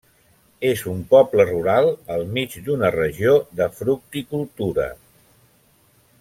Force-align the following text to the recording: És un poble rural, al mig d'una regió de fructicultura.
És 0.69 0.79
un 0.91 1.03
poble 1.11 1.45
rural, 1.49 1.89
al 2.15 2.25
mig 2.39 2.57
d'una 2.69 2.91
regió 2.97 3.35
de 3.61 3.69
fructicultura. 3.83 4.89